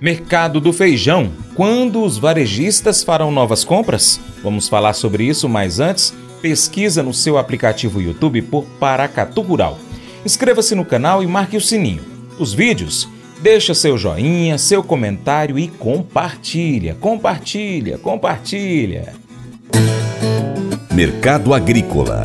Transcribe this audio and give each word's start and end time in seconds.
Mercado 0.00 0.60
do 0.60 0.72
feijão. 0.74 1.32
Quando 1.54 2.02
os 2.02 2.18
varejistas 2.18 3.02
farão 3.02 3.30
novas 3.30 3.64
compras? 3.64 4.20
Vamos 4.42 4.68
falar 4.68 4.92
sobre 4.92 5.24
isso, 5.24 5.48
mas 5.48 5.80
antes, 5.80 6.12
pesquisa 6.42 7.02
no 7.02 7.14
seu 7.14 7.38
aplicativo 7.38 8.00
YouTube 8.00 8.42
por 8.42 8.64
Paracatu 8.78 9.40
Rural. 9.40 9.78
Inscreva-se 10.24 10.74
no 10.74 10.84
canal 10.84 11.22
e 11.22 11.26
marque 11.26 11.56
o 11.56 11.60
sininho. 11.60 12.02
Os 12.38 12.52
vídeos, 12.52 13.08
deixa 13.40 13.72
seu 13.72 13.96
joinha, 13.96 14.58
seu 14.58 14.82
comentário 14.82 15.58
e 15.58 15.66
compartilha, 15.66 16.94
compartilha, 17.00 17.96
compartilha. 17.96 19.14
Mercado 20.92 21.54
Agrícola 21.54 22.22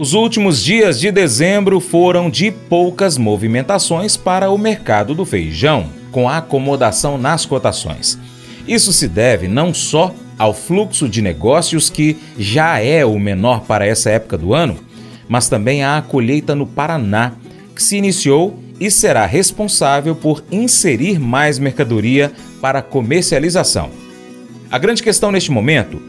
Os 0.00 0.14
últimos 0.14 0.64
dias 0.64 0.98
de 0.98 1.12
dezembro 1.12 1.78
foram 1.78 2.30
de 2.30 2.50
poucas 2.50 3.18
movimentações 3.18 4.16
para 4.16 4.50
o 4.50 4.56
mercado 4.56 5.14
do 5.14 5.26
feijão, 5.26 5.90
com 6.10 6.26
acomodação 6.26 7.18
nas 7.18 7.44
cotações. 7.44 8.18
Isso 8.66 8.94
se 8.94 9.06
deve 9.06 9.46
não 9.46 9.74
só 9.74 10.14
ao 10.38 10.54
fluxo 10.54 11.06
de 11.06 11.20
negócios, 11.20 11.90
que 11.90 12.16
já 12.38 12.78
é 12.78 13.04
o 13.04 13.18
menor 13.18 13.66
para 13.66 13.86
essa 13.86 14.08
época 14.08 14.38
do 14.38 14.54
ano, 14.54 14.78
mas 15.28 15.50
também 15.50 15.84
à 15.84 16.00
colheita 16.00 16.54
no 16.54 16.66
Paraná, 16.66 17.34
que 17.76 17.82
se 17.82 17.98
iniciou 17.98 18.58
e 18.80 18.90
será 18.90 19.26
responsável 19.26 20.16
por 20.16 20.42
inserir 20.50 21.20
mais 21.20 21.58
mercadoria 21.58 22.32
para 22.58 22.80
comercialização. 22.80 23.90
A 24.70 24.78
grande 24.78 25.02
questão 25.02 25.30
neste 25.30 25.50
momento, 25.50 26.00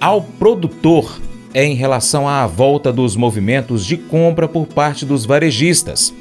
ao 0.00 0.20
produtor 0.20 1.20
é 1.56 1.64
em 1.64 1.72
relação 1.72 2.28
à 2.28 2.46
volta 2.46 2.92
dos 2.92 3.16
movimentos 3.16 3.86
de 3.86 3.96
compra 3.96 4.46
por 4.46 4.66
parte 4.66 5.06
dos 5.06 5.24
varejistas. 5.24 6.12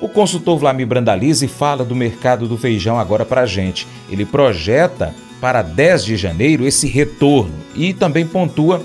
O 0.00 0.08
consultor 0.08 0.58
Vlamir 0.58 0.88
Brandalize 0.88 1.46
fala 1.46 1.84
do 1.84 1.94
mercado 1.94 2.48
do 2.48 2.58
feijão 2.58 2.98
agora 2.98 3.24
para 3.24 3.42
a 3.42 3.46
gente. 3.46 3.86
Ele 4.10 4.24
projeta 4.24 5.14
para 5.40 5.62
10 5.62 6.04
de 6.04 6.16
janeiro 6.16 6.66
esse 6.66 6.88
retorno 6.88 7.54
e 7.76 7.94
também 7.94 8.26
pontua 8.26 8.82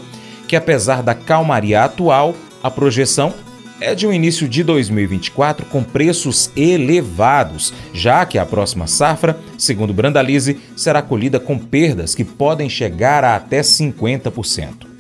que, 0.48 0.56
apesar 0.56 1.02
da 1.02 1.16
calmaria 1.16 1.84
atual, 1.84 2.36
a 2.62 2.70
projeção 2.70 3.34
é 3.80 3.96
de 3.96 4.06
um 4.06 4.14
início 4.14 4.48
de 4.48 4.64
2024 4.64 5.66
com 5.66 5.84
preços 5.84 6.52
elevados, 6.56 7.74
já 7.92 8.24
que 8.24 8.38
a 8.38 8.46
próxima 8.46 8.86
safra, 8.86 9.36
segundo 9.58 9.96
Brandalize, 9.96 10.60
será 10.76 11.02
colhida 11.02 11.40
com 11.40 11.58
perdas 11.58 12.14
que 12.14 12.24
podem 12.24 12.70
chegar 12.70 13.24
a 13.24 13.36
até 13.36 13.62
50%. 13.62 14.91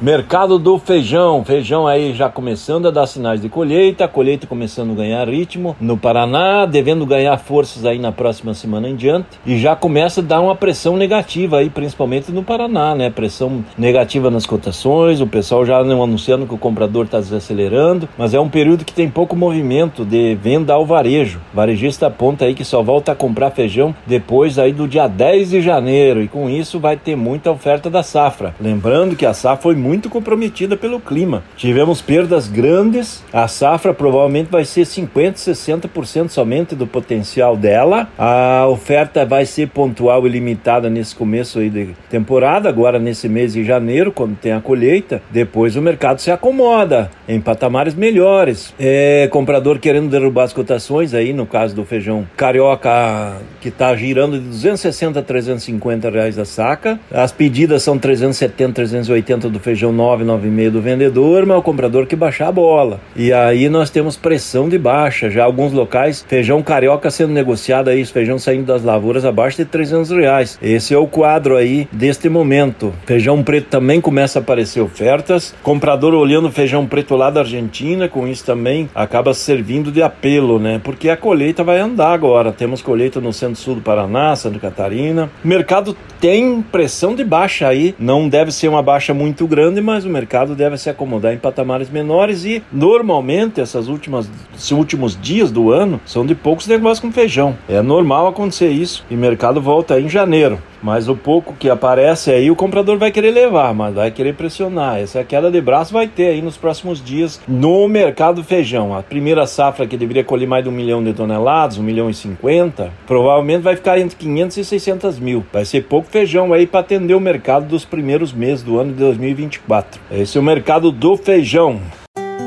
Mercado 0.00 0.58
do 0.58 0.78
feijão, 0.78 1.44
feijão 1.44 1.86
aí 1.86 2.14
já 2.14 2.26
começando 2.30 2.88
a 2.88 2.90
dar 2.90 3.06
sinais 3.06 3.42
de 3.42 3.50
colheita, 3.50 4.08
colheita 4.08 4.46
começando 4.46 4.92
a 4.92 4.94
ganhar 4.94 5.28
ritmo 5.28 5.76
no 5.78 5.94
Paraná, 5.94 6.64
devendo 6.64 7.04
ganhar 7.04 7.36
forças 7.36 7.84
aí 7.84 7.98
na 7.98 8.10
próxima 8.10 8.54
semana 8.54 8.88
em 8.88 8.96
diante, 8.96 9.38
e 9.44 9.58
já 9.58 9.76
começa 9.76 10.22
a 10.22 10.24
dar 10.24 10.40
uma 10.40 10.56
pressão 10.56 10.96
negativa 10.96 11.58
aí, 11.58 11.68
principalmente 11.68 12.32
no 12.32 12.42
Paraná, 12.42 12.94
né? 12.94 13.10
Pressão 13.10 13.62
negativa 13.76 14.30
nas 14.30 14.46
cotações, 14.46 15.20
o 15.20 15.26
pessoal 15.26 15.66
já 15.66 15.76
anunciando 15.76 16.46
que 16.46 16.54
o 16.54 16.58
comprador 16.58 17.04
está 17.04 17.18
desacelerando, 17.18 18.08
mas 18.16 18.32
é 18.32 18.40
um 18.40 18.48
período 18.48 18.86
que 18.86 18.94
tem 18.94 19.10
pouco 19.10 19.36
movimento 19.36 20.02
de 20.02 20.34
venda 20.34 20.72
ao 20.72 20.86
varejo. 20.86 21.42
O 21.52 21.56
varejista 21.56 22.06
aponta 22.06 22.46
aí 22.46 22.54
que 22.54 22.64
só 22.64 22.82
volta 22.82 23.12
a 23.12 23.14
comprar 23.14 23.50
feijão 23.50 23.94
depois 24.06 24.58
aí 24.58 24.72
do 24.72 24.88
dia 24.88 25.06
10 25.06 25.50
de 25.50 25.60
janeiro, 25.60 26.22
e 26.22 26.28
com 26.28 26.48
isso 26.48 26.80
vai 26.80 26.96
ter 26.96 27.16
muita 27.16 27.50
oferta 27.50 27.90
da 27.90 28.02
safra. 28.02 28.54
Lembrando 28.58 29.14
que 29.14 29.26
a 29.26 29.34
safra 29.34 29.60
foi 29.60 29.76
muito 29.76 29.89
muito 29.90 30.08
comprometida 30.08 30.76
pelo 30.76 31.00
clima. 31.00 31.42
Tivemos 31.56 32.00
perdas 32.00 32.46
grandes, 32.46 33.24
a 33.32 33.48
safra 33.48 33.92
provavelmente 33.92 34.48
vai 34.48 34.64
ser 34.64 34.84
50, 34.84 35.36
60% 35.36 36.28
somente 36.28 36.76
do 36.76 36.86
potencial 36.86 37.56
dela. 37.56 38.08
A 38.16 38.68
oferta 38.68 39.26
vai 39.26 39.44
ser 39.44 39.66
pontual 39.70 40.28
e 40.28 40.30
limitada 40.30 40.88
nesse 40.88 41.12
começo 41.12 41.58
aí 41.58 41.68
de 41.68 41.88
temporada, 42.08 42.68
agora 42.68 43.00
nesse 43.00 43.28
mês 43.28 43.54
de 43.54 43.64
janeiro, 43.64 44.12
quando 44.12 44.36
tem 44.36 44.52
a 44.52 44.60
colheita. 44.60 45.20
Depois 45.28 45.74
o 45.74 45.82
mercado 45.82 46.20
se 46.20 46.30
acomoda 46.30 47.10
em 47.26 47.40
patamares 47.40 47.92
melhores. 47.92 48.72
É, 48.78 49.26
comprador 49.32 49.80
querendo 49.80 50.08
derrubar 50.08 50.44
as 50.44 50.52
cotações 50.52 51.14
aí, 51.14 51.32
no 51.32 51.46
caso 51.46 51.74
do 51.74 51.84
feijão 51.84 52.28
carioca, 52.36 53.38
que 53.60 53.70
está 53.70 53.96
girando 53.96 54.38
de 54.38 54.46
260 54.46 55.18
a 55.18 55.22
350 55.22 56.10
reais 56.10 56.38
a 56.38 56.44
saca. 56.44 57.00
As 57.10 57.32
pedidas 57.32 57.82
são 57.82 57.98
370, 57.98 58.72
380 58.72 59.48
do 59.48 59.58
feijão 59.58 59.79
feijão 59.80 59.92
9, 59.92 60.24
9,5 60.24 60.70
do 60.70 60.80
vendedor, 60.82 61.46
mas 61.46 61.56
o 61.56 61.62
comprador 61.62 62.06
que 62.06 62.14
baixar 62.14 62.48
a 62.48 62.52
bola. 62.52 63.00
E 63.16 63.32
aí 63.32 63.68
nós 63.70 63.88
temos 63.88 64.14
pressão 64.14 64.68
de 64.68 64.78
baixa. 64.78 65.30
Já 65.30 65.44
alguns 65.44 65.72
locais, 65.72 66.24
feijão 66.28 66.62
carioca 66.62 67.10
sendo 67.10 67.32
negociado 67.32 67.88
aí, 67.88 68.04
feijão 68.04 68.38
saindo 68.38 68.66
das 68.66 68.84
lavouras 68.84 69.24
abaixo 69.24 69.56
de 69.56 69.64
300 69.64 70.10
reais. 70.10 70.58
Esse 70.60 70.92
é 70.92 70.98
o 70.98 71.06
quadro 71.06 71.56
aí 71.56 71.88
deste 71.90 72.28
momento. 72.28 72.92
Feijão 73.06 73.42
preto 73.42 73.68
também 73.68 74.02
começa 74.02 74.38
a 74.38 74.42
aparecer 74.42 74.82
ofertas. 74.82 75.54
Comprador 75.62 76.12
olhando 76.12 76.50
feijão 76.50 76.86
preto 76.86 77.16
lá 77.16 77.30
da 77.30 77.40
Argentina, 77.40 78.06
com 78.06 78.28
isso 78.28 78.44
também 78.44 78.88
acaba 78.94 79.32
servindo 79.32 79.90
de 79.90 80.02
apelo, 80.02 80.58
né? 80.58 80.78
Porque 80.84 81.08
a 81.08 81.16
colheita 81.16 81.64
vai 81.64 81.78
andar 81.78 82.12
agora. 82.12 82.52
Temos 82.52 82.82
colheita 82.82 83.18
no 83.18 83.32
centro-sul 83.32 83.76
do 83.76 83.80
Paraná, 83.80 84.36
Santa 84.36 84.58
Catarina. 84.58 85.30
O 85.42 85.48
mercado 85.48 85.96
tem 86.20 86.60
pressão 86.60 87.14
de 87.14 87.24
baixa 87.24 87.66
aí. 87.66 87.94
Não 87.98 88.28
deve 88.28 88.52
ser 88.52 88.68
uma 88.68 88.82
baixa 88.82 89.14
muito 89.14 89.46
grande 89.46 89.69
grande, 89.70 89.80
mas 89.80 90.04
o 90.04 90.08
mercado 90.08 90.54
deve 90.54 90.76
se 90.76 90.90
acomodar 90.90 91.32
em 91.32 91.38
patamares 91.38 91.88
menores 91.88 92.44
e 92.44 92.62
normalmente 92.72 93.60
essas 93.60 93.88
últimas, 93.88 94.28
esses 94.54 94.70
últimos 94.72 95.18
dias 95.20 95.50
do 95.50 95.70
ano 95.70 96.00
são 96.04 96.26
de 96.26 96.34
poucos 96.34 96.66
negócios 96.66 97.00
com 97.00 97.12
feijão. 97.12 97.56
É 97.68 97.80
normal 97.80 98.26
acontecer 98.26 98.68
isso 98.68 99.04
e 99.10 99.14
o 99.14 99.18
mercado 99.18 99.60
volta 99.60 99.98
em 100.00 100.08
janeiro. 100.08 100.58
Mas 100.82 101.08
o 101.08 101.16
pouco 101.16 101.54
que 101.58 101.68
aparece 101.68 102.30
aí, 102.30 102.50
o 102.50 102.56
comprador 102.56 102.98
vai 102.98 103.10
querer 103.10 103.30
levar, 103.30 103.74
mas 103.74 103.94
vai 103.94 104.10
querer 104.10 104.34
pressionar. 104.34 104.98
Essa 104.98 105.22
queda 105.22 105.50
de 105.50 105.60
braço 105.60 105.92
vai 105.92 106.06
ter 106.06 106.28
aí 106.28 106.42
nos 106.42 106.56
próximos 106.56 107.02
dias 107.02 107.40
no 107.46 107.88
mercado 107.88 108.42
feijão. 108.42 108.96
A 108.96 109.02
primeira 109.02 109.46
safra 109.46 109.86
que 109.86 109.96
deveria 109.96 110.24
colher 110.24 110.46
mais 110.46 110.64
de 110.64 110.70
um 110.70 110.72
milhão 110.72 111.02
de 111.02 111.12
toneladas, 111.12 111.78
um 111.78 111.82
milhão 111.82 112.08
e 112.08 112.14
cinquenta, 112.14 112.90
provavelmente 113.06 113.62
vai 113.62 113.76
ficar 113.76 113.98
entre 113.98 114.16
500 114.16 114.56
e 114.56 114.64
600 114.64 115.18
mil. 115.18 115.44
Vai 115.52 115.64
ser 115.64 115.82
pouco 115.82 116.08
feijão 116.10 116.52
aí 116.52 116.66
para 116.66 116.80
atender 116.80 117.14
o 117.14 117.20
mercado 117.20 117.66
dos 117.66 117.84
primeiros 117.84 118.32
meses 118.32 118.62
do 118.62 118.78
ano 118.78 118.92
de 118.92 118.98
2024. 118.98 120.00
Esse 120.10 120.38
é 120.38 120.40
o 120.40 120.44
mercado 120.44 120.90
do 120.90 121.16
feijão. 121.16 121.80